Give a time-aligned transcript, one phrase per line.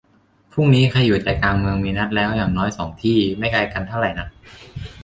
[0.51, 4.29] พรุ่งนี้ ใครอยู่ใจกลางเมืองมีนัดแล้วอย่างน้อยสองที่ ไม่ไกลกันเท่าไรนัก